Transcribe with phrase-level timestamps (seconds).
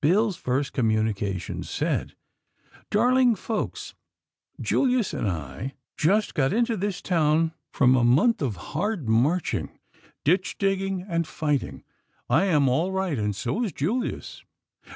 [0.00, 2.14] Bill's first communication said:
[2.88, 3.94] "Darling Folks:
[4.60, 9.80] Julius and I just got into this town from a month of hard marching,
[10.22, 11.82] ditch digging and fighting.
[12.30, 14.44] I am all right, and so is Julius.